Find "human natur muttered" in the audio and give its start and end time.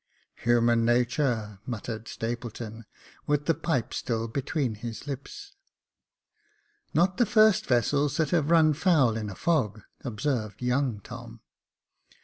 0.47-2.07